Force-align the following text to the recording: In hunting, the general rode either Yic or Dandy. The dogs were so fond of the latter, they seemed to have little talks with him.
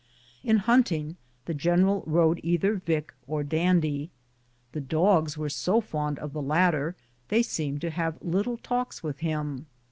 In 0.43 0.57
hunting, 0.57 1.17
the 1.45 1.53
general 1.53 2.01
rode 2.07 2.39
either 2.41 2.79
Yic 2.79 3.11
or 3.27 3.43
Dandy. 3.43 4.09
The 4.71 4.81
dogs 4.81 5.37
were 5.37 5.47
so 5.47 5.79
fond 5.79 6.17
of 6.17 6.33
the 6.33 6.41
latter, 6.41 6.95
they 7.27 7.43
seemed 7.43 7.81
to 7.81 7.91
have 7.91 8.17
little 8.19 8.57
talks 8.57 9.03
with 9.03 9.19
him. 9.19 9.67